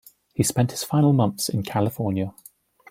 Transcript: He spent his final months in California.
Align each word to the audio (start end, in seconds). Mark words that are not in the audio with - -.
He 0.33 0.41
spent 0.41 0.71
his 0.71 0.83
final 0.83 1.13
months 1.13 1.47
in 1.47 1.61
California. 1.61 2.33